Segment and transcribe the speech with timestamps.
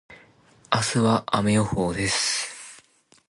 [0.73, 2.73] 明日は雨予報です。